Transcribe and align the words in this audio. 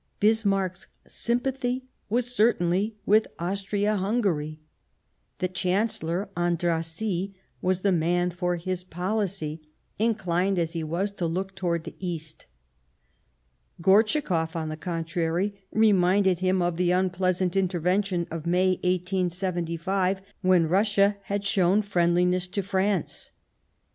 Bismarck's 0.19 0.87
sympathy 1.05 1.83
was 2.09 2.33
certainly 2.35 2.95
with 3.05 3.27
Austria 3.37 3.97
Hungary; 3.97 4.59
the 5.37 5.47
Chancellor 5.47 6.27
Andrassy 6.35 7.35
was 7.61 7.81
the 7.81 7.91
man 7.91 8.31
for 8.31 8.55
his 8.55 8.83
policy, 8.83 9.61
inclined 9.99 10.57
as 10.57 10.73
he 10.73 10.83
was 10.83 11.11
to 11.11 11.27
look 11.27 11.53
towards 11.53 11.83
the 11.85 11.93
East; 11.99 12.47
Gortschakoif, 13.79 14.55
on 14.55 14.69
the 14.69 14.75
contrary, 14.75 15.61
reminded 15.71 16.39
him 16.39 16.63
of 16.63 16.77
the 16.77 16.89
unpleasant 16.89 17.55
intervention 17.55 18.25
of 18.31 18.47
May 18.47 18.77
1875, 18.81 20.19
when 20.41 20.67
Russia 20.67 21.17
had 21.25 21.45
shown 21.45 21.83
friendliness 21.83 22.47
to 22.47 22.63
France. 22.63 23.29